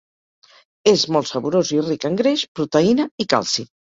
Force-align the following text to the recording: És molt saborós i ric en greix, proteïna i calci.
És 0.91 1.03
molt 1.15 1.29
saborós 1.33 1.71
i 1.77 1.83
ric 1.89 2.09
en 2.11 2.17
greix, 2.23 2.47
proteïna 2.61 3.09
i 3.25 3.29
calci. 3.35 3.69